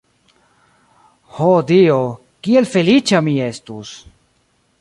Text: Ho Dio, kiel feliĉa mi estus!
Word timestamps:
Ho 1.35 1.49
Dio, 1.73 1.99
kiel 2.49 2.71
feliĉa 2.75 3.23
mi 3.29 3.39
estus! 3.53 3.97